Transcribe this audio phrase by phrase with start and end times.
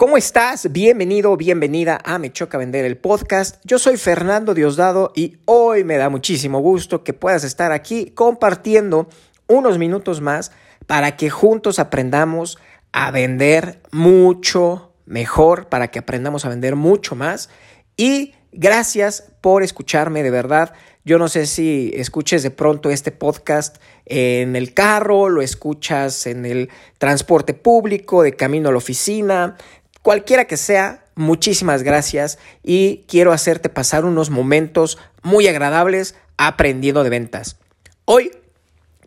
[0.00, 0.72] ¿Cómo estás?
[0.72, 3.56] Bienvenido, bienvenida a Me Choca Vender el podcast.
[3.64, 9.10] Yo soy Fernando Diosdado y hoy me da muchísimo gusto que puedas estar aquí compartiendo
[9.46, 10.52] unos minutos más
[10.86, 12.56] para que juntos aprendamos
[12.92, 17.50] a vender mucho mejor, para que aprendamos a vender mucho más.
[17.94, 20.72] Y gracias por escucharme de verdad.
[21.04, 26.44] Yo no sé si escuches de pronto este podcast en el carro, lo escuchas en
[26.44, 29.56] el transporte público, de camino a la oficina,
[30.02, 37.10] Cualquiera que sea, muchísimas gracias y quiero hacerte pasar unos momentos muy agradables aprendiendo de
[37.10, 37.58] ventas.
[38.06, 38.30] Hoy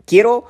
[0.05, 0.45] quiero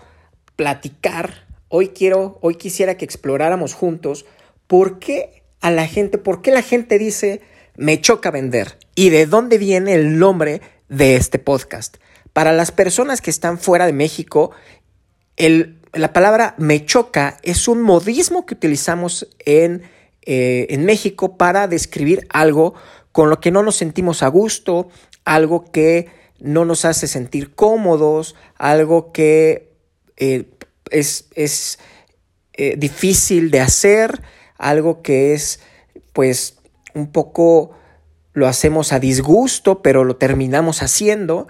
[0.58, 4.26] platicar, hoy quiero, hoy quisiera que exploráramos juntos
[4.68, 7.42] por qué a la gente, por qué la gente dice
[7.78, 11.98] me choca vender y de dónde viene el nombre de este podcast.
[12.34, 14.52] Para las personas que están fuera de México,
[15.38, 19.84] la palabra me choca es un modismo que utilizamos en
[20.26, 22.74] eh, en México para describir algo
[23.12, 24.90] con lo que no nos sentimos a gusto,
[25.26, 26.08] algo que
[26.40, 29.74] no nos hace sentir cómodos, algo que
[30.18, 30.50] eh,
[30.90, 31.80] es, es
[32.54, 34.22] eh, difícil de hacer,
[34.58, 35.60] algo que es
[36.14, 36.58] pues
[36.94, 37.72] un poco
[38.34, 41.48] lo hacemos a disgusto, pero lo terminamos haciendo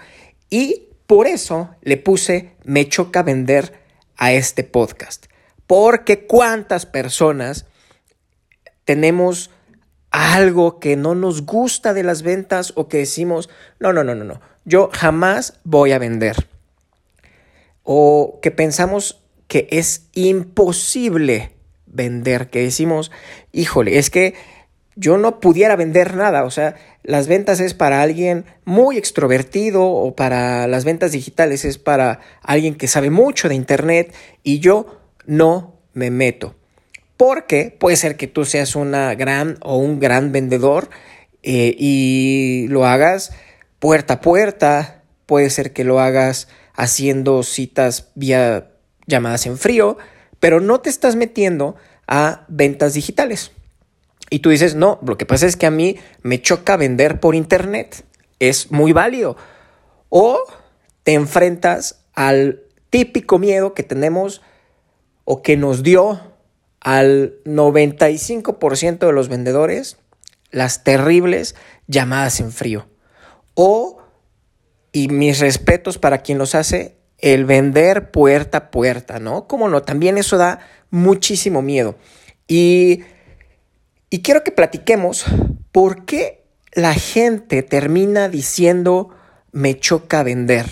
[0.49, 3.73] y por eso le puse me choca vender
[4.17, 5.25] a este podcast.
[5.67, 7.65] Porque cuántas personas
[8.86, 9.50] tenemos
[10.12, 14.23] algo que no nos gusta de las ventas o que decimos, no, no, no, no,
[14.23, 16.48] no, yo jamás voy a vender.
[17.81, 21.52] O que pensamos que es imposible
[21.88, 23.11] vender, que decimos,
[23.52, 24.36] híjole, es que
[24.95, 30.16] yo no pudiera vender nada, o sea, las ventas es para alguien muy extrovertido o
[30.16, 35.73] para las ventas digitales es para alguien que sabe mucho de Internet y yo no
[35.94, 36.56] me meto
[37.17, 40.89] porque puede ser que tú seas una gran o un gran vendedor
[41.44, 43.31] eh, y lo hagas
[43.80, 48.71] puerta a puerta, puede ser que lo hagas haciendo citas vía
[49.08, 49.98] llamadas en frío,
[50.39, 51.76] pero no te estás metiendo
[52.08, 53.52] a ventas digitales.
[54.30, 57.36] Y tú dices, no, lo que pasa es que a mí me choca vender por
[57.36, 58.04] internet.
[58.39, 59.37] Es muy válido.
[60.10, 60.42] O
[61.04, 64.42] te enfrentas al típico miedo que tenemos
[65.26, 66.33] o que nos dio
[66.83, 69.98] al 95% de los vendedores
[70.52, 71.55] las terribles
[71.88, 72.88] llamadas en frío.
[73.55, 74.02] O,
[74.92, 79.48] y mis respetos para quien los hace, el vender puerta a puerta, ¿no?
[79.48, 81.95] Como no, también eso da muchísimo miedo.
[82.48, 83.04] Y,
[84.10, 85.26] y quiero que platiquemos
[85.72, 86.43] por qué
[86.73, 89.10] la gente termina diciendo
[89.52, 90.66] me choca vender.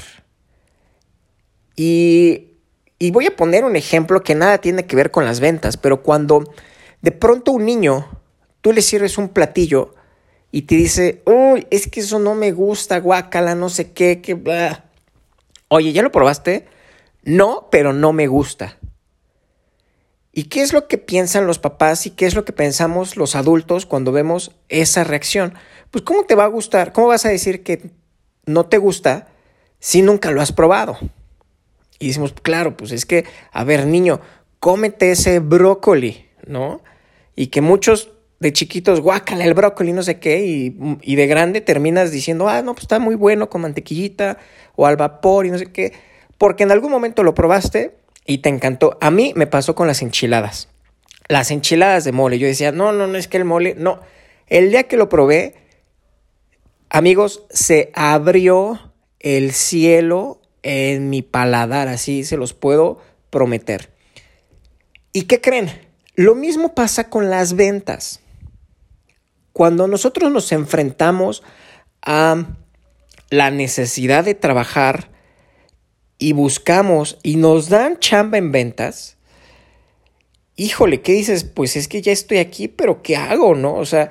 [1.75, 2.50] Y
[3.01, 6.03] y voy a poner un ejemplo que nada tiene que ver con las ventas, pero
[6.03, 6.43] cuando
[7.01, 8.07] de pronto un niño,
[8.61, 9.95] tú le sirves un platillo
[10.51, 14.35] y te dice, uy, es que eso no me gusta, guácala, no sé qué, que...
[14.35, 14.85] Bla.
[15.67, 16.67] Oye, ¿ya lo probaste?
[17.23, 18.77] No, pero no me gusta.
[20.31, 23.35] ¿Y qué es lo que piensan los papás y qué es lo que pensamos los
[23.35, 25.55] adultos cuando vemos esa reacción?
[25.89, 26.93] Pues ¿cómo te va a gustar?
[26.93, 27.89] ¿Cómo vas a decir que
[28.45, 29.27] no te gusta
[29.79, 30.99] si nunca lo has probado?
[32.01, 34.21] Y decimos, claro, pues es que, a ver, niño,
[34.59, 36.81] cómete ese brócoli, ¿no?
[37.35, 42.09] Y que muchos de chiquitos, guácala el brócoli, no sé qué, y, de grande terminas
[42.11, 44.39] diciendo, ah, no, pues está muy bueno con mantequillita
[44.75, 45.93] o al vapor y no sé qué,
[46.39, 47.95] porque en algún momento lo probaste
[48.25, 48.97] y te encantó.
[48.99, 50.69] A mí me pasó con las enchiladas.
[51.27, 52.39] Las enchiladas de mole.
[52.39, 53.99] Yo decía, no, no, no es que el mole, no.
[54.47, 55.53] El día que lo probé,
[56.89, 62.99] amigos, se abrió el cielo en mi paladar, así se los puedo
[63.29, 63.89] prometer.
[65.13, 65.69] ¿Y qué creen?
[66.15, 68.19] Lo mismo pasa con las ventas.
[69.53, 71.43] Cuando nosotros nos enfrentamos
[72.01, 72.45] a
[73.29, 75.09] la necesidad de trabajar
[76.17, 79.17] y buscamos y nos dan chamba en ventas,
[80.55, 81.43] híjole, ¿qué dices?
[81.43, 83.55] Pues es que ya estoy aquí, pero ¿qué hago?
[83.55, 83.75] ¿No?
[83.75, 84.09] O sea,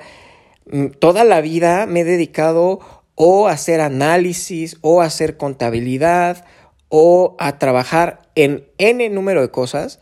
[0.65, 2.79] mm, toda la vida me he dedicado
[3.15, 6.45] o hacer análisis o hacer contabilidad
[6.89, 9.99] o a trabajar en N número de cosas,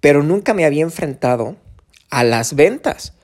[0.00, 1.56] pero nunca me había enfrentado
[2.10, 3.14] a las ventas.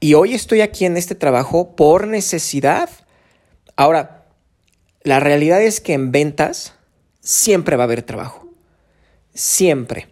[0.00, 2.90] Y hoy estoy aquí en este trabajo por necesidad.
[3.76, 4.26] Ahora,
[5.02, 6.74] la realidad es que en ventas
[7.20, 8.48] siempre va a haber trabajo.
[9.34, 10.08] Siempre.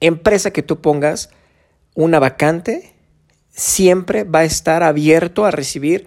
[0.00, 1.30] Empresa que tú pongas
[1.94, 2.94] una vacante,
[3.50, 6.06] siempre va a estar abierto a recibir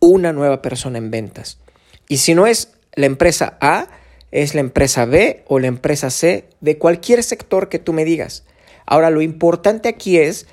[0.00, 1.58] una nueva persona en ventas.
[2.08, 3.88] Y si no es la empresa A,
[4.30, 8.44] es la empresa B o la empresa C de cualquier sector que tú me digas.
[8.86, 10.46] Ahora, lo importante aquí es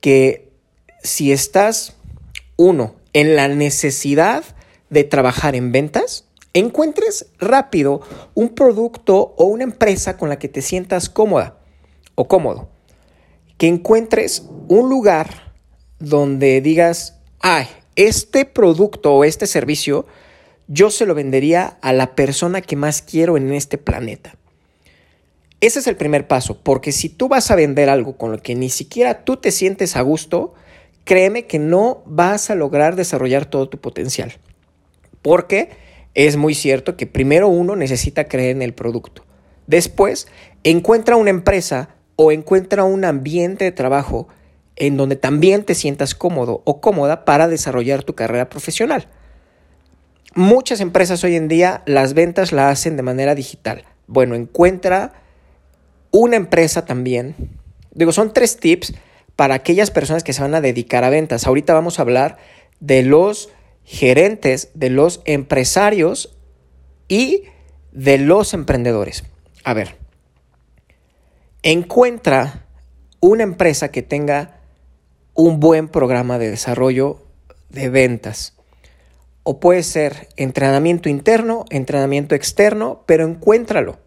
[0.00, 0.52] que
[1.02, 1.94] si estás,
[2.56, 4.44] uno, en la necesidad
[4.90, 8.00] de trabajar en ventas, encuentres rápido
[8.34, 11.58] un producto o una empresa con la que te sientas cómoda
[12.14, 12.68] o cómodo.
[13.58, 15.54] Que encuentres un lugar
[15.98, 20.06] donde digas, ay, este producto o este servicio
[20.66, 24.36] yo se lo vendería a la persona que más quiero en este planeta.
[25.60, 28.54] Ese es el primer paso, porque si tú vas a vender algo con lo que
[28.54, 30.54] ni siquiera tú te sientes a gusto,
[31.04, 34.32] créeme que no vas a lograr desarrollar todo tu potencial.
[35.22, 35.70] Porque
[36.14, 39.24] es muy cierto que primero uno necesita creer en el producto.
[39.66, 40.28] Después,
[40.64, 44.28] encuentra una empresa o encuentra un ambiente de trabajo
[44.76, 49.08] en donde también te sientas cómodo o cómoda para desarrollar tu carrera profesional.
[50.34, 53.84] Muchas empresas hoy en día las ventas la hacen de manera digital.
[54.06, 55.12] Bueno, encuentra
[56.10, 57.34] una empresa también.
[57.92, 58.94] Digo, son tres tips
[59.36, 61.46] para aquellas personas que se van a dedicar a ventas.
[61.46, 62.38] Ahorita vamos a hablar
[62.80, 63.50] de los
[63.84, 66.36] gerentes, de los empresarios
[67.08, 67.44] y
[67.92, 69.24] de los emprendedores.
[69.62, 69.96] A ver,
[71.62, 72.66] encuentra
[73.20, 74.53] una empresa que tenga
[75.34, 77.22] un buen programa de desarrollo
[77.68, 78.54] de ventas.
[79.42, 83.98] O puede ser entrenamiento interno, entrenamiento externo, pero encuéntralo.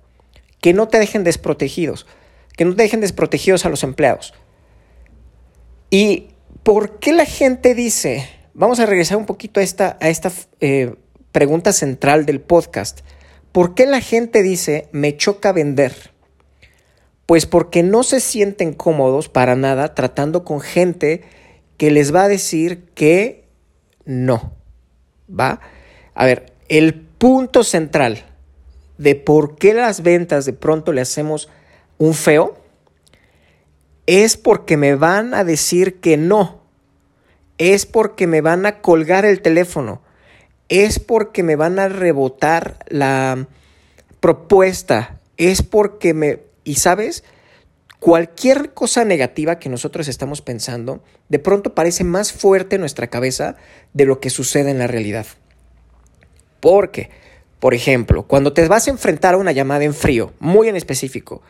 [0.62, 2.08] Que no te dejen desprotegidos,
[2.56, 4.34] que no te dejen desprotegidos a los empleados.
[5.90, 6.30] ¿Y
[6.64, 10.96] por qué la gente dice, vamos a regresar un poquito a esta, a esta eh,
[11.32, 13.02] pregunta central del podcast,
[13.52, 16.17] ¿por qué la gente dice, me choca vender?
[17.28, 21.22] Pues porque no se sienten cómodos para nada tratando con gente
[21.78, 23.46] que les va a decir que
[24.06, 24.54] no.
[25.30, 25.60] ¿Va?
[26.16, 28.26] A ver, el punto central
[28.98, 31.50] de por qué las ventas de pronto le hacemos
[32.00, 32.58] un feo
[34.08, 36.62] es porque me van a decir que no.
[37.58, 40.02] Es porque me van a colgar el teléfono.
[40.70, 43.48] Es porque me van a rebotar la
[44.22, 45.20] propuesta.
[45.36, 47.24] Es porque me y sabes,
[48.00, 53.56] cualquier cosa negativa que nosotros estamos pensando, de pronto parece más fuerte en nuestra cabeza
[53.94, 55.26] de lo que sucede en la realidad.
[56.60, 57.10] Porque,
[57.62, 61.42] por ejemplo, cuando te vas a enfrentar a una llamada en frío, muy en específico,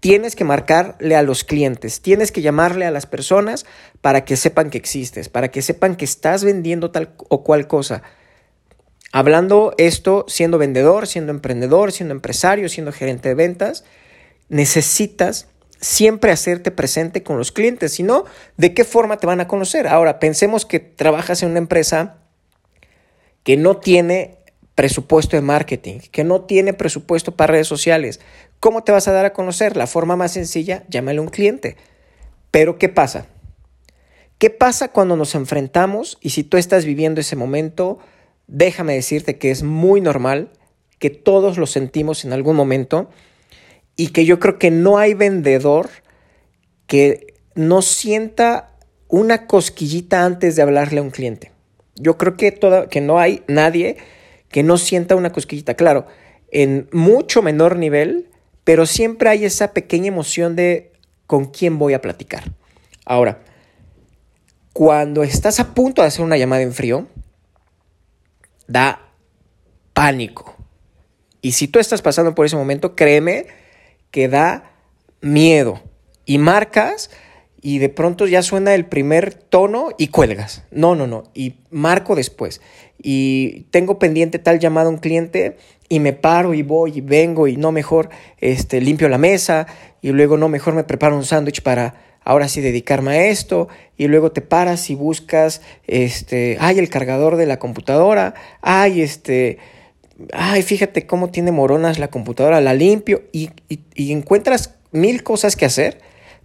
[0.00, 3.66] tienes que marcarle a los clientes, tienes que llamarle a las personas
[4.00, 8.02] para que sepan que existes, para que sepan que estás vendiendo tal o cual cosa.
[9.12, 13.84] Hablando esto, siendo vendedor, siendo emprendedor, siendo empresario, siendo gerente de ventas,
[14.48, 15.48] necesitas
[15.80, 18.24] siempre hacerte presente con los clientes, si no,
[18.56, 19.86] ¿de qué forma te van a conocer?
[19.86, 22.18] Ahora, pensemos que trabajas en una empresa
[23.42, 24.38] que no tiene
[24.74, 28.20] presupuesto de marketing, que no tiene presupuesto para redes sociales.
[28.60, 29.76] ¿Cómo te vas a dar a conocer?
[29.76, 31.76] La forma más sencilla, llámale a un cliente.
[32.50, 33.26] Pero ¿qué pasa?
[34.38, 37.98] ¿Qué pasa cuando nos enfrentamos y si tú estás viviendo ese momento,
[38.46, 40.50] déjame decirte que es muy normal,
[40.98, 43.10] que todos lo sentimos en algún momento,
[43.96, 45.88] y que yo creo que no hay vendedor
[46.86, 48.76] que no sienta
[49.08, 51.52] una cosquillita antes de hablarle a un cliente.
[51.94, 52.58] Yo creo que,
[52.90, 53.96] que no hay nadie
[54.48, 55.74] que no sienta una cosquillita.
[55.74, 56.06] Claro,
[56.50, 58.30] en mucho menor nivel,
[58.64, 60.92] pero siempre hay esa pequeña emoción de
[61.26, 62.52] con quién voy a platicar.
[63.04, 63.40] Ahora,
[64.72, 67.06] cuando estás a punto de hacer una llamada en frío,
[68.66, 69.08] da
[69.92, 70.56] pánico.
[71.40, 73.46] Y si tú estás pasando por ese momento, créeme
[74.14, 74.70] que da
[75.20, 75.80] miedo
[76.24, 77.10] y marcas
[77.60, 80.62] y de pronto ya suena el primer tono y cuelgas.
[80.70, 81.24] No, no, no.
[81.34, 82.60] Y marco después.
[82.96, 85.56] Y tengo pendiente tal llamado a un cliente
[85.88, 89.66] y me paro y voy y vengo y no mejor este, limpio la mesa
[90.00, 93.66] y luego no mejor me preparo un sándwich para ahora sí dedicarme a esto
[93.96, 99.58] y luego te paras y buscas este, ay, el cargador de la computadora, ay, este,
[100.32, 103.50] ay, fíjate cómo tiene moronas la computadora, la limpio y,
[103.96, 106.00] encuentras mil cosas que hacer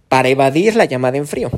[0.08, 1.50] para evadir la llamada en frío.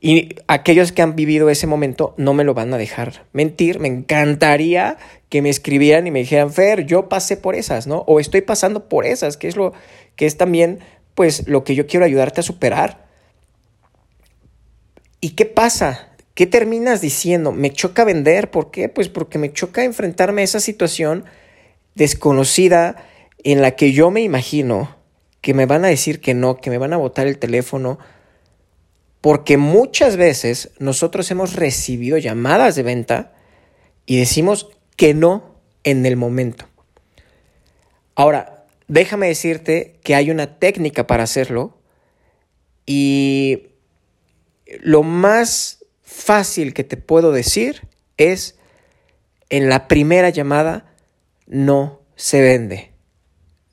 [0.00, 3.78] Y aquellos que han vivido ese momento no me lo van a dejar mentir.
[3.78, 4.96] Me encantaría
[5.28, 7.98] que me escribieran y me dijeran, Fer, yo pasé por esas, ¿no?
[8.08, 9.72] O estoy pasando por esas, que es lo
[10.16, 10.80] que es también,
[11.14, 13.06] pues, lo que yo quiero ayudarte a superar.
[15.20, 16.11] ¿Y qué pasa?
[16.34, 17.52] ¿Qué terminas diciendo?
[17.52, 18.50] Me choca vender.
[18.50, 18.88] ¿Por qué?
[18.88, 21.24] Pues porque me choca enfrentarme a esa situación
[21.94, 23.04] desconocida
[23.44, 24.96] en la que yo me imagino
[25.42, 27.98] que me van a decir que no, que me van a botar el teléfono.
[29.20, 33.32] Porque muchas veces nosotros hemos recibido llamadas de venta
[34.06, 36.66] y decimos que no en el momento.
[38.14, 41.78] Ahora, déjame decirte que hay una técnica para hacerlo
[42.86, 43.68] y
[44.80, 45.81] lo más
[46.12, 48.58] fácil que te puedo decir es
[49.48, 50.94] en la primera llamada
[51.46, 52.92] no se vende.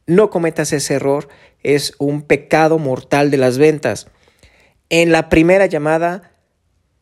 [0.08, 1.30] No cometas ese error,
[1.62, 4.08] es un pecado mortal de las ventas.
[4.90, 6.32] En la primera llamada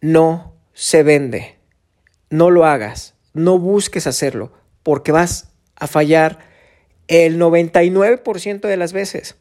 [0.01, 1.57] no se vende.
[2.29, 4.51] No lo hagas, no busques hacerlo,
[4.83, 6.39] porque vas a fallar
[7.07, 9.35] el 99% de las veces.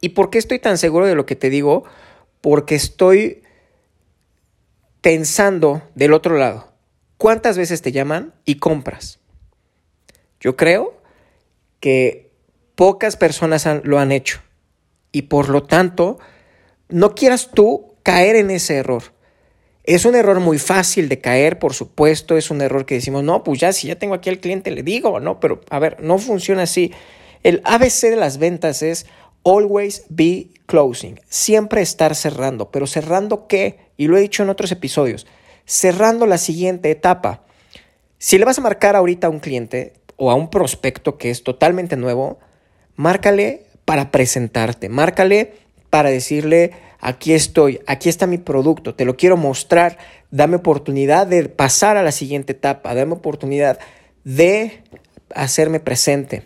[0.00, 1.84] ¿Y por qué estoy tan seguro de lo que te digo?
[2.40, 3.42] Porque estoy
[5.06, 6.72] pensando del otro lado.
[7.16, 9.20] ¿Cuántas veces te llaman y compras?
[10.40, 11.00] Yo creo
[11.78, 12.32] que
[12.74, 14.40] pocas personas lo han hecho.
[15.12, 16.18] Y por lo tanto,
[16.88, 19.04] no quieras tú caer en ese error.
[19.84, 23.44] Es un error muy fácil de caer, por supuesto, es un error que decimos, no,
[23.44, 26.18] pues ya, si ya tengo aquí al cliente, le digo, no, pero a ver, no
[26.18, 26.92] funciona así.
[27.44, 29.06] El ABC de las ventas es
[29.46, 33.78] always be closing, siempre estar cerrando, pero cerrando qué?
[33.96, 35.26] Y lo he dicho en otros episodios,
[35.64, 37.44] cerrando la siguiente etapa.
[38.18, 41.44] Si le vas a marcar ahorita a un cliente o a un prospecto que es
[41.44, 42.40] totalmente nuevo,
[42.96, 45.54] márcale para presentarte, márcale
[45.90, 49.98] para decirle, aquí estoy, aquí está mi producto, te lo quiero mostrar,
[50.32, 53.78] dame oportunidad de pasar a la siguiente etapa, dame oportunidad
[54.24, 54.82] de
[55.32, 56.42] hacerme presente.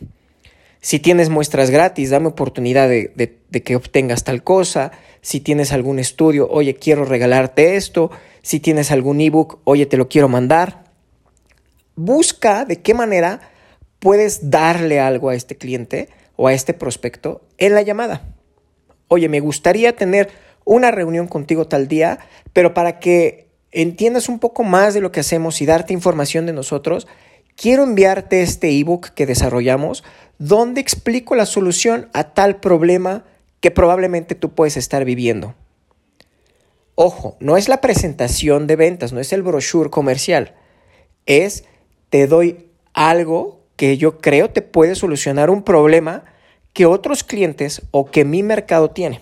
[0.80, 4.92] Si tienes muestras gratis, dame oportunidad de, que obtengas tal cosa.
[5.20, 8.10] Si tienes algún estudio, oye, quiero regalarte esto.
[8.42, 10.84] Si tienes algún ebook, oye, te lo quiero mandar.
[11.96, 13.40] Busca de qué manera
[13.98, 18.34] puedes darle algo a este cliente o a este prospecto en la llamada
[19.10, 20.30] oye, me gustaría tener
[20.64, 22.20] una reunión contigo tal día,
[22.52, 26.52] pero para que entiendas un poco más de lo que hacemos y darte información de
[26.52, 27.08] nosotros,
[27.56, 30.04] quiero enviarte este ebook que desarrollamos
[30.40, 33.24] donde explico la solución a tal problema
[33.60, 35.54] que probablemente tú puedes estar viviendo.
[36.94, 40.54] Ojo, no es la presentación de ventas, no es el brochure comercial,
[41.26, 41.64] es
[42.08, 46.24] te doy algo que yo creo te puede solucionar un problema
[46.72, 49.20] que otros clientes o que mi mercado tiene.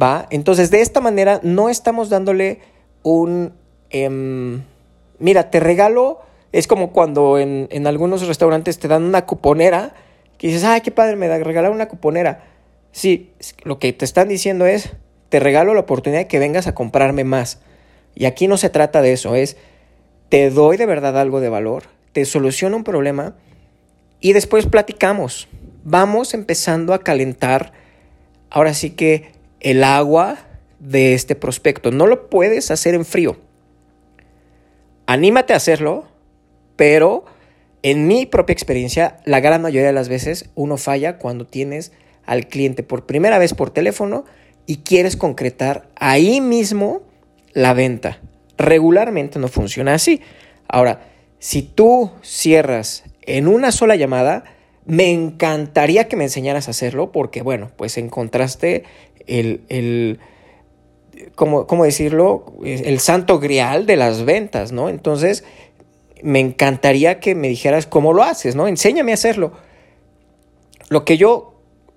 [0.00, 0.28] ¿Va?
[0.30, 2.60] Entonces, de esta manera no estamos dándole
[3.02, 3.52] un...
[3.90, 4.62] Em,
[5.18, 6.20] mira, te regalo,
[6.52, 9.94] es como cuando en, algunos restaurantes te dan una cuponera,
[10.38, 12.44] que dices, ay, qué padre, me da regalar una cuponera.
[12.92, 13.32] Sí,
[13.64, 14.90] lo que te están diciendo es,
[15.28, 17.60] te regalo la oportunidad de que vengas a comprarme más.
[18.14, 19.56] Y aquí no se trata de eso, es,
[20.28, 23.36] te doy de verdad algo de valor, te soluciono un problema
[24.20, 25.48] y después platicamos
[25.84, 27.72] vamos empezando a calentar
[28.50, 30.38] ahora sí que el agua
[30.80, 31.90] de este prospecto.
[31.90, 33.36] No lo puedes hacer en frío.
[35.06, 36.07] Anímate a hacerlo,
[36.78, 37.24] pero
[37.82, 41.90] en mi propia experiencia, la gran mayoría de las veces uno falla cuando tienes
[42.24, 44.24] al cliente por primera vez por teléfono
[44.64, 47.02] y quieres concretar ahí mismo
[47.52, 48.20] la venta.
[48.56, 50.20] Regularmente no funciona así.
[50.68, 51.00] Ahora,
[51.40, 54.44] si tú cierras en una sola llamada,
[54.84, 58.84] me encantaría que me enseñaras a hacerlo porque, bueno, pues encontraste
[59.26, 60.20] el, el
[61.34, 62.54] ¿cómo, ¿cómo, decirlo?
[62.64, 64.88] El santo grial de las ventas, ¿no?
[64.88, 65.44] Entonces,
[66.22, 68.66] me encantaría que me dijeras cómo lo haces, ¿no?
[68.66, 69.52] Enséñame a hacerlo.
[70.88, 71.54] Lo que yo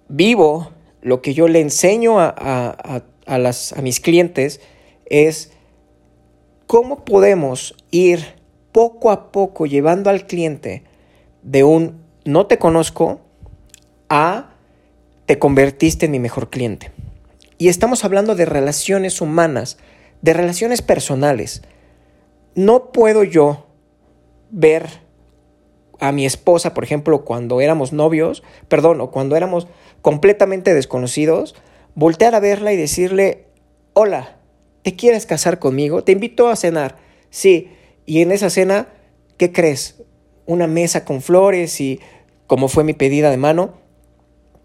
[0.10, 4.62] vivo, lo que yo le enseño a, a, a, las, a mis clientes
[5.06, 5.52] es
[6.68, 8.36] cómo podemos ir
[8.72, 10.84] poco a poco llevando al cliente
[11.42, 13.22] de un no te conozco
[14.10, 14.52] a
[15.26, 16.92] te convertiste en mi mejor cliente.
[17.58, 19.78] Y estamos hablando de relaciones humanas,
[20.22, 21.62] de relaciones personales.
[22.56, 23.68] No puedo yo
[24.52, 24.88] ver
[26.00, 29.68] a mi esposa, por ejemplo, cuando éramos novios, perdón, o cuando éramos
[30.02, 31.56] completamente desconocidos,
[31.96, 33.46] voltear a verla y decirle,
[33.94, 34.38] hola,
[34.84, 36.04] ¿te quieres casar conmigo?
[36.04, 36.98] Te invito a cenar.
[37.30, 37.72] Sí,
[38.06, 38.88] y en esa cena,
[39.38, 40.02] ¿qué crees?
[40.46, 42.00] una mesa con flores y
[42.48, 43.74] como fue mi pedida de mano,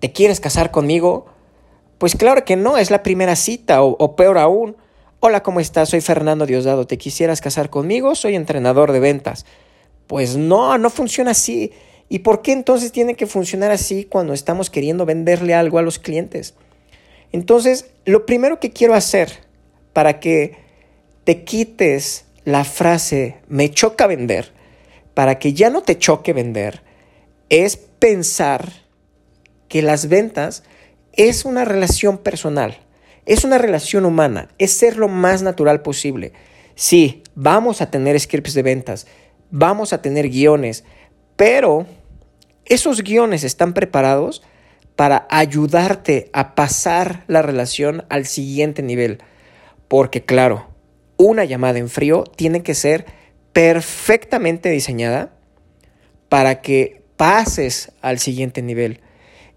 [0.01, 1.27] ¿te quieres casar conmigo?
[1.99, 4.77] Pues claro que no, es la primera cita o, peor aún.
[5.21, 5.91] Hola, ¿cómo estás?
[5.91, 6.87] Soy Fernando Diosdado.
[6.87, 8.15] ¿Te quisieras casar conmigo?
[8.15, 9.47] Soy entrenador de ventas.
[10.07, 11.73] Pues no, no funciona así.
[12.09, 15.99] ¿Y por qué entonces tiene que funcionar así cuando estamos queriendo venderle algo a los
[15.99, 16.55] clientes?
[17.33, 19.33] Entonces, lo primero que quiero hacer
[19.93, 20.57] para que
[21.25, 24.53] te quites la frase me choca vender
[25.15, 26.83] para que ya no te choque vender
[27.49, 28.71] es pensar
[29.67, 30.63] que las ventas
[31.15, 32.79] es una relación personal,
[33.25, 36.33] es una relación humana, es ser lo más natural posible.
[36.75, 39.07] Sí, vamos a tener scripts de ventas,
[39.51, 40.85] vamos a tener guiones,
[41.37, 41.87] pero
[42.65, 44.43] esos guiones están preparados
[44.97, 49.19] para ayudarte a pasar la relación al siguiente nivel.
[49.89, 50.69] Porque claro,
[51.17, 53.07] una llamada en frío tiene que ser
[53.53, 55.33] perfectamente diseñada
[56.29, 59.01] para que pases al siguiente nivel.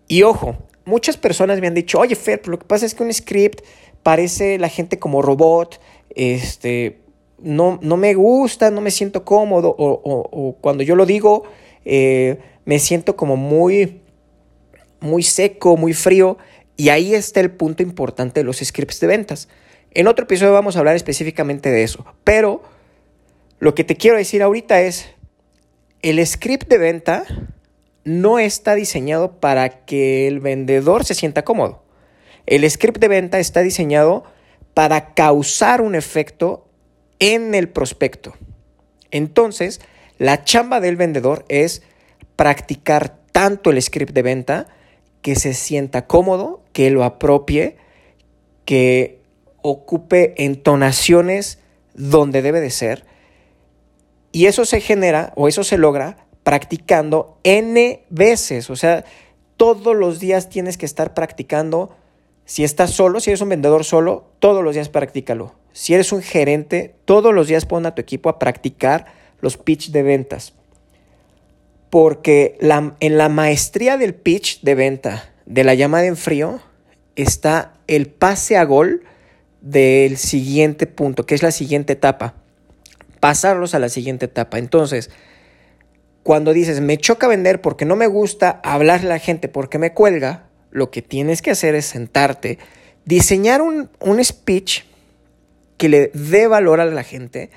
[0.08, 3.14] Y ojo, muchas personas me han dicho, oye Fer, lo que pasa es que un
[3.14, 3.62] script
[4.04, 5.80] parece la gente como robot,
[6.16, 7.00] este,
[7.44, 11.44] no, no me gusta, no me siento cómodo, o, cuando yo lo digo,
[11.86, 14.02] eh, me siento como muy,
[15.00, 16.38] muy seco, muy frío,
[16.78, 19.50] y ahí está el punto importante de los scripts de ventas.
[19.92, 22.62] En otro episodio vamos a hablar específicamente de eso, pero
[23.60, 25.10] lo que te quiero decir ahorita es,
[26.02, 27.26] el script de venta
[28.06, 31.84] no está diseñado para que el vendedor se sienta cómodo.
[32.46, 34.24] El script de venta está diseñado
[34.74, 36.69] para causar un efecto
[37.20, 38.34] en el prospecto.
[39.12, 39.82] Entonces,
[40.18, 41.82] la chamba del vendedor es
[42.36, 44.68] practicar tanto el script de venta
[45.22, 47.78] que se sienta cómodo, que lo apropie,
[48.66, 49.20] que
[49.62, 51.60] ocupe entonaciones
[51.94, 53.06] donde debe de ser.
[54.32, 58.70] Y eso se genera o eso se logra practicando N veces.
[58.70, 59.04] O sea,
[59.58, 61.96] todos los días tienes que estar practicando.
[62.46, 65.54] Si estás solo, si eres un vendedor solo, todos los días practícalo.
[65.80, 69.06] Si eres un gerente, todos los días pon a tu equipo a practicar
[69.40, 70.52] los pitch de ventas.
[71.90, 76.60] Porque en la maestría del pitch de venta, de la llamada en frío,
[77.16, 79.04] está el pase a gol
[79.62, 82.34] del siguiente punto, que es la siguiente etapa.
[83.22, 84.58] Pasarlos a la siguiente etapa.
[84.60, 85.10] Entonces,
[86.24, 89.94] cuando dices, me choca vender porque no me gusta hablarle a la gente porque me
[89.94, 92.60] cuelga, lo que tienes que hacer es sentarte,
[93.06, 94.89] diseñar un, un speech
[95.80, 97.50] que le dé valor a la gente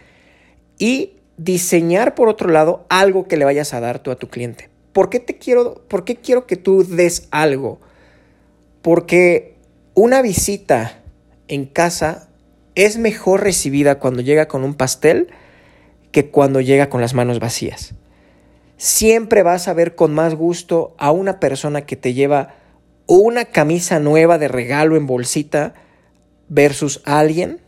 [0.79, 4.71] y diseñar por otro lado algo que le vayas a dar tú a tu cliente.
[4.93, 7.81] ¿Por qué te quiero, por qué quiero que tú des algo?
[8.81, 9.57] Porque
[9.95, 11.03] una visita
[11.49, 12.29] en casa
[12.77, 15.29] es mejor recibida cuando llega con un pastel
[16.13, 17.95] que cuando llega con las manos vacías.
[18.77, 22.55] Siempre vas a ver con más gusto a una persona que te lleva
[23.07, 25.75] una camisa nueva de regalo en bolsita
[26.49, 27.61] versus alguien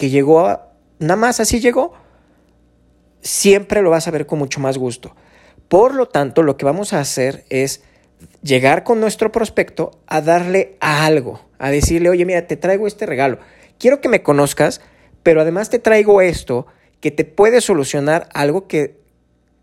[0.00, 1.92] que llegó a, nada más así llegó.
[3.20, 5.14] Siempre lo vas a ver con mucho más gusto.
[5.68, 7.82] Por lo tanto, lo que vamos a hacer es
[8.42, 13.38] llegar con nuestro prospecto a darle algo, a decirle, oye, mira, te traigo este regalo.
[13.78, 14.80] Quiero que me conozcas,
[15.22, 16.66] pero además te traigo esto
[17.00, 19.00] que te puede solucionar algo que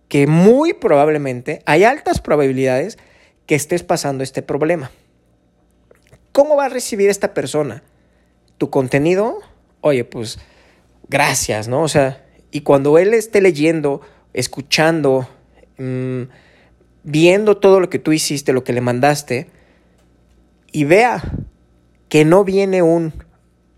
[0.07, 2.97] que muy probablemente hay altas probabilidades
[3.45, 4.91] que estés pasando este problema.
[6.31, 7.83] ¿Cómo va a recibir esta persona
[8.57, 9.39] tu contenido?
[9.87, 10.39] Oye, pues
[11.07, 11.81] gracias, ¿no?
[11.81, 14.01] O sea, y cuando él esté leyendo,
[14.33, 15.27] escuchando,
[15.77, 16.23] mm,
[17.03, 19.47] viendo todo lo que tú hiciste, lo que le mandaste,
[20.71, 21.23] y vea
[22.09, 23.13] que no viene un,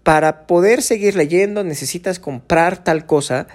[0.03, 3.47] para poder seguir leyendo necesitas comprar tal cosa,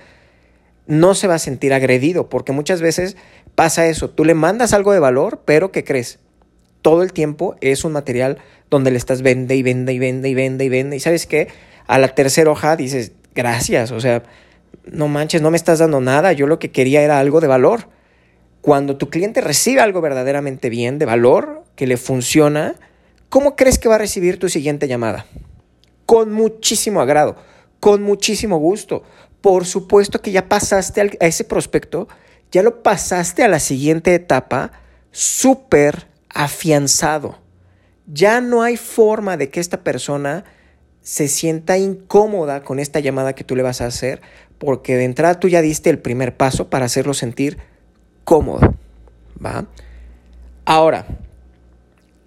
[0.87, 3.17] no se va a sentir agredido, porque muchas veces
[3.55, 6.21] pasa eso, tú le mandas algo de valor, pero ¿qué crees?
[6.83, 8.39] Todo el tiempo es un material
[8.71, 10.97] donde le estás vende y vende y vende y vende y vende.
[10.97, 11.49] Y sabes qué?
[11.87, 14.23] A la tercera hoja dices, gracias, o sea,
[14.85, 17.89] no manches, no me estás dando nada, yo lo que quería era algo de valor.
[18.61, 22.77] Cuando tu cliente recibe algo verdaderamente bien, de valor, que le funciona,
[23.29, 25.27] ¿cómo crees que va a recibir tu siguiente llamada?
[26.07, 27.37] Con muchísimo agrado,
[27.81, 29.03] con muchísimo gusto,
[29.41, 32.09] por supuesto que ya pasaste a ese prospecto,
[32.51, 34.73] ya lo pasaste a la siguiente etapa
[35.11, 37.39] súper afianzado.
[38.07, 40.45] Ya no hay forma de que esta persona
[41.05, 44.23] se sienta incómoda con esta llamada que tú le vas a hacer,
[44.59, 47.59] porque de entrada tú ya diste el primer paso para hacerlo sentir
[48.25, 48.75] cómodo.
[49.45, 49.67] ¿Va?
[50.65, 51.07] Ahora,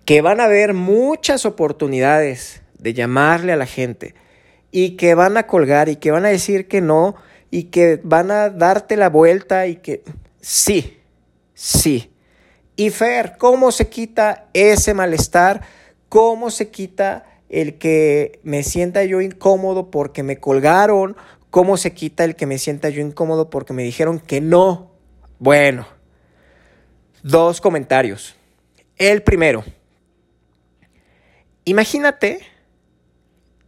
[0.05, 4.13] que van a haber muchas oportunidades de llamarle a la gente
[4.71, 7.15] y que van a colgar y que van a decir que no
[7.49, 10.03] y que van a darte la vuelta y que
[10.39, 10.99] sí,
[11.55, 12.11] sí.
[12.75, 15.61] Y Fer, ¿cómo se quita ese malestar?
[16.09, 21.15] ¿Cómo se quita el que me sienta yo incómodo porque me colgaron?
[21.49, 24.91] ¿Cómo se quita el que me sienta yo incómodo porque me dijeron que no?
[25.39, 25.87] Bueno,
[27.23, 28.35] dos comentarios.
[28.97, 29.63] El primero,
[31.65, 32.39] imagínate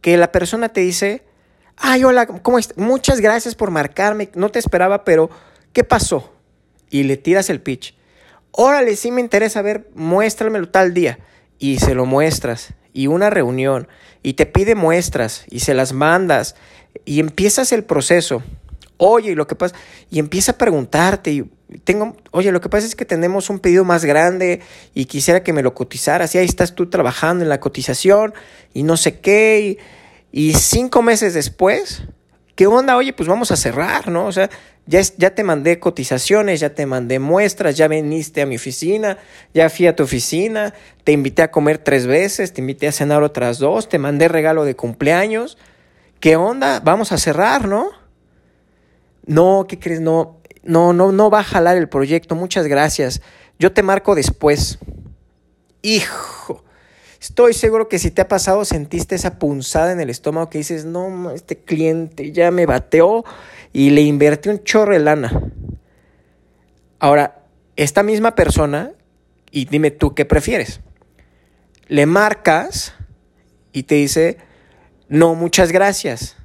[0.00, 1.22] que la persona te dice,
[1.76, 2.76] ay, hola, ¿cómo estás?
[2.76, 5.30] Muchas gracias por marcarme, no te esperaba, pero
[5.72, 6.32] ¿qué pasó?
[6.90, 7.94] Y le tiras el pitch.
[8.50, 11.18] Órale, sí me interesa ver, muéstramelo tal día.
[11.60, 12.74] Y se lo muestras.
[12.92, 13.86] Y una reunión.
[14.24, 15.44] Y te pide muestras.
[15.48, 16.56] Y se las mandas.
[17.04, 18.42] Y empiezas el proceso.
[18.96, 19.76] Oye, lo que pasa.
[20.10, 21.30] Y empieza a preguntarte.
[21.30, 21.50] Y
[21.84, 24.60] tengo, oye, lo que pasa es que tenemos un pedido más grande
[24.94, 26.34] y quisiera que me lo cotizaras.
[26.34, 28.34] Y ahí estás tú trabajando en la cotización
[28.74, 29.78] y no sé qué.
[30.32, 32.02] Y cinco meses después,
[32.56, 32.96] ¿qué onda?
[32.96, 34.26] Oye, pues vamos a cerrar, ¿no?
[34.26, 34.50] O sea,
[34.90, 39.18] ya, te mandé cotizaciones, ya te mandé muestras, ya viniste a mi oficina,
[39.54, 40.74] ya fui a tu oficina,
[41.04, 44.64] te invité a comer tres veces, te invité a cenar otras dos, te mandé regalo
[44.64, 45.58] de cumpleaños.
[46.18, 46.80] ¿Qué onda?
[46.80, 47.90] Vamos a cerrar, ¿no?
[49.26, 50.00] No, ¿qué crees?
[50.00, 53.22] No, no, no, no va a jalar el proyecto, muchas gracias.
[53.60, 54.80] Yo te marco después.
[55.82, 56.64] Hijo,
[57.20, 60.84] estoy seguro que si te ha pasado sentiste esa punzada en el estómago que dices,
[60.84, 63.24] no, este cliente ya me bateó
[63.72, 65.52] y le invertí un chorro de lana.
[66.98, 67.44] Ahora,
[67.76, 68.92] esta misma persona,
[69.50, 70.80] y dime tú qué prefieres,
[71.88, 72.94] le marcas
[73.72, 74.38] y te dice,
[75.08, 76.36] no, muchas gracias.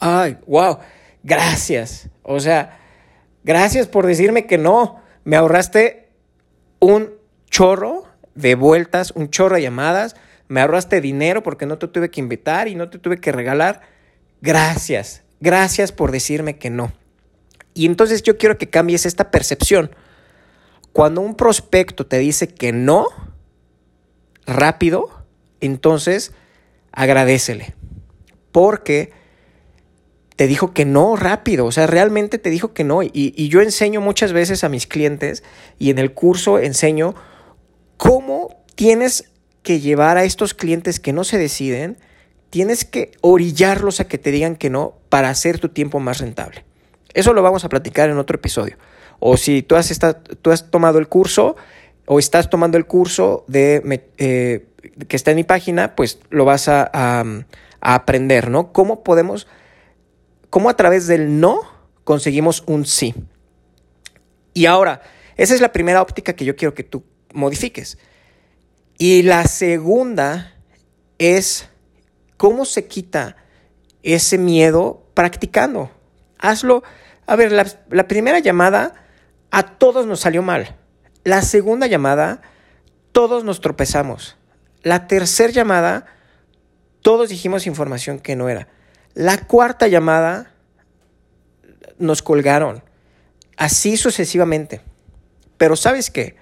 [0.00, 0.78] Ay, wow,
[1.22, 2.08] gracias.
[2.22, 2.80] O sea,
[3.44, 5.00] gracias por decirme que no.
[5.24, 6.08] Me ahorraste
[6.80, 7.12] un
[7.48, 8.04] chorro
[8.34, 10.16] de vueltas, un chorro de llamadas.
[10.48, 13.82] Me ahorraste dinero porque no te tuve que invitar y no te tuve que regalar.
[14.40, 15.22] Gracias.
[15.42, 16.92] Gracias por decirme que no.
[17.74, 19.90] Y entonces yo quiero que cambies esta percepción.
[20.92, 23.08] Cuando un prospecto te dice que no,
[24.46, 25.10] rápido,
[25.60, 26.30] entonces
[26.92, 27.74] agradecele.
[28.52, 29.10] Porque
[30.36, 33.02] te dijo que no rápido, o sea, realmente te dijo que no.
[33.02, 35.42] Y, y, yo enseño muchas veces a mis clientes
[35.76, 37.16] y en el curso enseño
[37.96, 39.28] cómo tienes
[39.64, 41.98] que llevar a estos clientes que no se deciden
[42.52, 46.66] tienes que orillarlos a que te digan que no para hacer tu tiempo más rentable.
[47.14, 48.76] Eso lo vamos a platicar en otro episodio.
[49.20, 49.90] O si tú has,
[50.70, 51.56] tomado el curso
[52.04, 54.66] o estás tomando el curso de, eh,
[55.08, 57.24] que está en mi página, pues lo vas a, a,
[57.80, 58.70] aprender, ¿no?
[58.70, 59.48] ¿Cómo podemos,
[60.50, 61.58] cómo a través del no
[62.04, 63.14] conseguimos un sí?
[64.52, 65.00] Y ahora,
[65.38, 67.96] esa es la primera óptica que yo quiero que tú modifiques.
[68.98, 70.54] Y la segunda
[71.16, 71.71] es
[72.42, 73.36] ¿Cómo se quita
[74.02, 75.92] ese miedo practicando?
[76.40, 76.82] Hazlo.
[77.24, 78.94] A ver, la, primera llamada
[79.52, 80.74] a todos nos salió mal.
[81.22, 82.42] La segunda llamada,
[83.12, 84.38] todos nos tropezamos.
[84.82, 86.06] La tercera llamada,
[87.00, 88.66] todos dijimos información que no era.
[89.14, 90.52] La cuarta llamada,
[91.98, 92.82] nos colgaron.
[93.56, 94.80] Así sucesivamente.
[95.58, 96.34] Pero ¿sabes qué?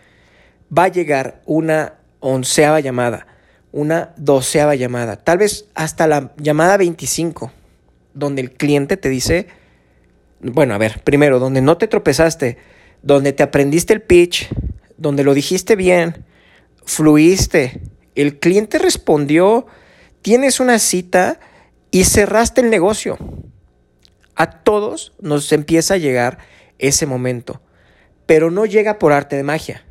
[0.75, 3.27] Va a llegar una onceava llamada
[3.73, 7.53] una doceava llamada, tal vez hasta la llamada 25,
[8.15, 9.47] donde el cliente te dice,
[10.41, 12.59] bueno, a ver, primero, donde no te tropezaste,
[13.03, 14.49] donde te aprendiste el pitch,
[14.97, 16.25] donde lo dijiste bien,
[16.85, 17.81] fluiste,
[18.15, 19.67] el cliente respondió,
[20.23, 21.39] tienes una cita
[21.91, 23.19] y cerraste el negocio.
[24.35, 26.39] A todos nos empieza a llegar
[26.79, 27.61] ese momento,
[28.27, 29.85] pero no llega por arte de magia.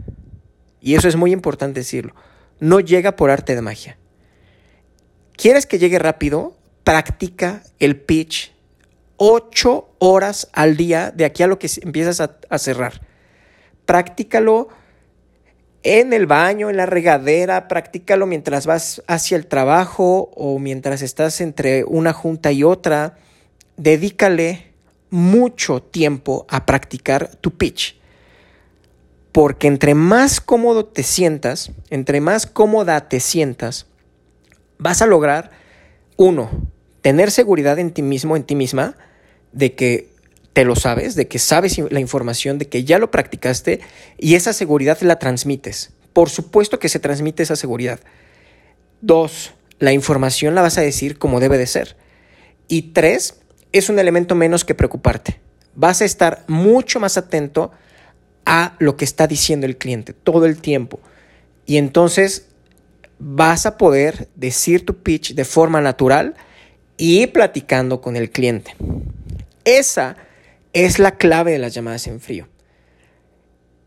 [0.82, 2.14] Y eso es muy importante decirlo
[2.60, 3.98] no llega por arte de magia.
[5.36, 6.56] ¿Quieres que llegue rápido?
[6.84, 8.52] Practica el pitch
[9.20, 13.02] ocho horas al día de aquí a lo que empiezas a, cerrar.
[13.86, 14.70] Practícalo
[15.84, 21.42] en el baño, en la regadera, practícalo mientras vas hacia el trabajo o mientras estás
[21.42, 23.18] entre una junta y otra.
[23.76, 24.72] Dedícale
[25.10, 27.99] mucho tiempo a practicar tu pitch.
[29.32, 33.86] Porque entre más cómodo te sientas, entre más cómoda te sientas,
[34.78, 35.52] vas a lograr,
[36.18, 36.50] uno,
[37.02, 38.98] tener seguridad en ti mismo, en ti misma,
[39.52, 40.10] de que
[40.54, 43.80] te lo sabes, de que sabes la información, de que ya lo practicaste
[44.18, 45.92] y esa seguridad la transmites.
[46.14, 48.00] Por supuesto que se transmite esa seguridad.
[49.02, 51.96] Dos, la información la vas a decir como debe de ser.
[52.68, 53.40] Y tres,
[53.72, 55.40] es un elemento menos que preocuparte.
[55.76, 57.72] Vas a estar mucho más atento
[58.52, 61.00] a lo que está diciendo el cliente todo el tiempo.
[61.68, 62.48] Y entonces
[63.20, 66.34] vas a poder decir tu pitch de forma natural
[66.98, 68.76] y platicando con el cliente.
[69.66, 70.18] Esa
[70.74, 72.48] es la clave de las llamadas en frío.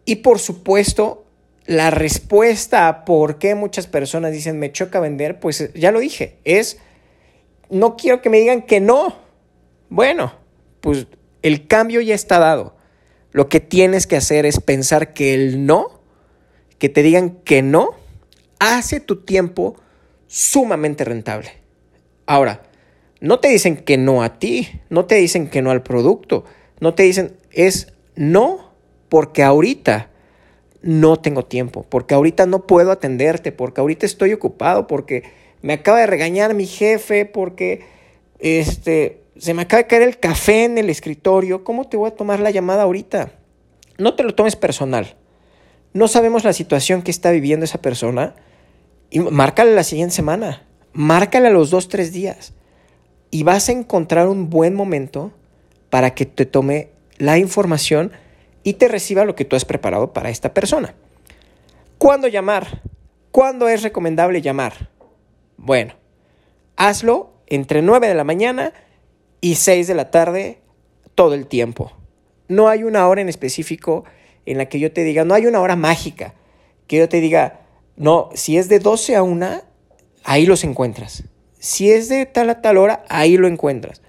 [0.05, 1.27] Y por supuesto,
[1.67, 6.39] la respuesta a por qué muchas personas dicen me choca vender, pues ya lo dije,
[6.45, 6.79] es
[7.69, 9.17] no quiero que me digan que no.
[9.89, 10.35] Bueno,
[10.81, 11.09] pues
[11.43, 12.77] el cambio ya está dado.
[13.33, 16.01] Lo que tienes que hacer es pensar que el no,
[16.79, 17.91] que te digan que no,
[18.59, 19.77] hace tu tiempo
[20.27, 21.51] sumamente rentable.
[22.27, 22.63] Ahora,
[23.21, 26.45] no te dicen que no a ti, no te dicen que no al producto,
[26.81, 28.73] no te dicen es no
[29.09, 30.11] porque ahorita
[30.83, 35.23] no tengo tiempo, porque ahorita no puedo atenderte, porque ahorita estoy ocupado, porque
[35.63, 37.85] me acaba de regañar mi jefe, porque
[38.41, 42.15] este se me acaba de caer el café en el escritorio, ¿cómo te voy a
[42.15, 43.33] tomar la llamada ahorita?
[43.99, 45.17] No te lo tomes personal.
[45.93, 48.37] No sabemos la situación que está viviendo esa persona
[49.11, 50.63] y márcale la siguiente semana.
[50.93, 52.53] márcale a los dos, tres días
[53.33, 55.33] y vas a encontrar un buen momento
[55.91, 58.13] para que te tome la información
[58.63, 60.95] y te reciba lo que tú has preparado para esta persona.
[61.99, 62.83] ¿Cuándo llamar?
[63.33, 64.91] ¿Cuándo es recomendable llamar?
[65.57, 65.95] Bueno,
[66.77, 68.73] hazlo entre 9 de la mañana
[69.43, 70.61] y 6 de la tarde
[71.15, 71.93] todo el tiempo.
[72.49, 74.05] No hay una hora en específico
[74.47, 76.35] en la que yo te diga, no hay una hora mágica,
[76.87, 77.61] que yo te diga,
[77.97, 79.63] no, si es de 12 a 1,
[80.25, 81.25] ahí los encuentras.
[81.59, 84.01] Si es de tal a tal hora, ahí lo encuentras.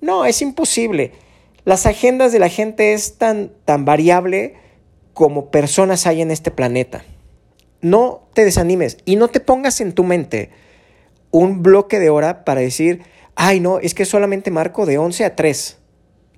[0.00, 1.12] No, es imposible.
[1.64, 4.54] Las agendas de la gente es tan, tan variable
[5.12, 7.04] como personas hay en este planeta.
[7.82, 10.50] No te desanimes y no te pongas en tu mente
[11.30, 13.02] un bloque de hora para decir,
[13.42, 15.78] ay no, es que solamente marco de 11 a 3.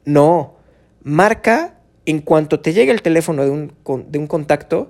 [0.05, 0.55] No,
[1.03, 3.73] marca en cuanto te llegue el teléfono de un,
[4.09, 4.89] de un contacto,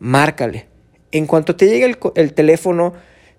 [0.00, 0.66] márcale.
[1.12, 2.94] En cuanto te llegue el, el teléfono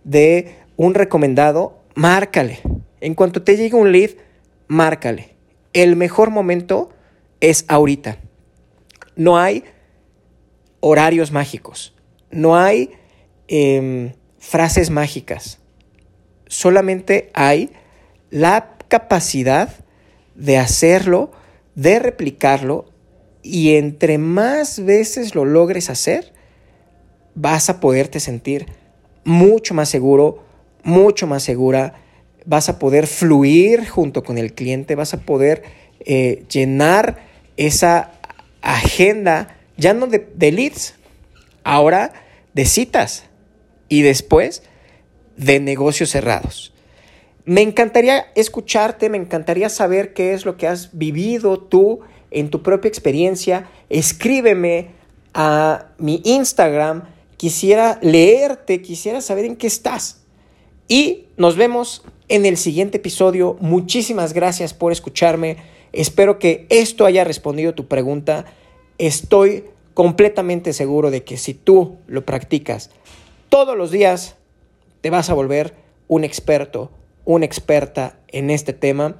[0.05, 2.61] de un recomendado, márcale.
[3.01, 4.11] En cuanto te llegue un lead,
[4.67, 5.35] márcale.
[5.73, 6.91] El mejor momento
[7.41, 8.19] es ahorita.
[9.17, 9.65] No hay
[10.79, 11.93] horarios mágicos.
[12.31, 12.91] No hay
[13.49, 15.59] em, frases mágicas.
[16.47, 17.71] Solamente hay
[18.29, 19.69] la capacidad
[20.35, 21.31] de hacerlo,
[21.75, 22.85] de replicarlo
[23.41, 26.33] y entre más veces lo logres hacer,
[27.35, 28.65] vas a poderte sentir
[29.23, 30.43] mucho más seguro,
[30.83, 31.95] mucho más segura,
[32.45, 35.63] vas a poder fluir junto con el cliente, vas a poder
[35.99, 37.17] eh, llenar
[37.57, 38.11] esa
[38.61, 40.95] agenda, ya no de, de leads,
[41.63, 42.13] ahora
[42.53, 43.25] de citas
[43.89, 44.63] y después
[45.37, 46.74] de negocios cerrados.
[47.45, 52.63] Me encantaría escucharte, me encantaría saber qué es lo que has vivido tú en tu
[52.63, 53.69] propia experiencia.
[53.89, 54.89] Escríbeme
[55.33, 57.03] a mi Instagram
[57.37, 60.21] quisiera leerte, quisiera saber en qué estás.
[60.87, 63.57] Y nos vemos en el siguiente episodio.
[63.59, 65.57] Muchísimas gracias por escucharme.
[65.91, 68.45] Espero que esto haya respondido tu pregunta.
[68.97, 72.91] Estoy completamente seguro de que si tú lo practicas
[73.49, 74.35] todos los días,
[75.01, 75.75] te vas a volver
[76.07, 76.91] un experto,
[77.25, 79.17] una experta en este tema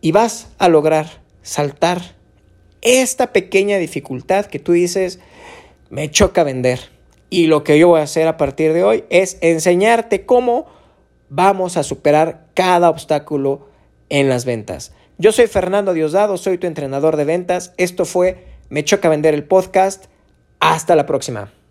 [0.00, 2.00] y vas a lograr saltar
[2.80, 5.20] esta pequeña dificultad que tú dices,
[5.90, 6.80] me choca vender
[7.30, 10.66] y lo que yo voy a hacer a partir de hoy es enseñarte cómo
[11.28, 13.68] vamos a superar cada obstáculo
[14.08, 14.92] en las ventas.
[15.16, 17.72] Yo soy Fernando Diosdado, soy tu entrenador de ventas.
[17.78, 20.06] Esto fue Me Choca Vender el podcast.
[20.60, 21.61] Hasta la próxima.